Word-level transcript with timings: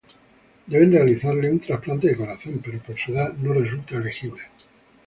Deben 0.71 0.93
realizarle 0.93 1.51
un 1.51 1.59
trasplante 1.59 2.07
de 2.07 2.17
corazón, 2.17 2.59
pero 2.63 2.79
por 2.79 2.97
su 2.97 3.11
edad 3.11 3.35
no 3.37 3.53
resulta 3.53 3.97
elegible. 3.97 4.41